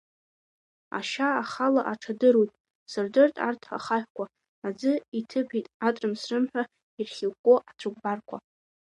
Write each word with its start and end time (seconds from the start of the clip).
Ашьа 0.97 1.27
ахала 1.41 1.81
аҽадыруеит, 1.91 2.51
сырдырт 2.91 3.35
арҭ 3.47 3.63
ахаҳәқәа, 3.77 4.25
аӡы 4.67 4.93
иҭыԥеит 5.19 5.67
атрым-срымҳәа, 5.87 6.63
ирхьыкәкәо 6.99 7.55
ацәыкәбарқәа. 7.69 8.37